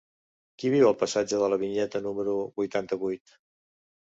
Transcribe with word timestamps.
Qui 0.61 0.71
viu 0.73 0.87
al 0.91 0.95
passatge 1.01 1.41
de 1.43 1.49
la 1.55 1.59
Vinyeta 1.65 2.03
número 2.07 2.33
vuitanta-vuit? 2.63 3.37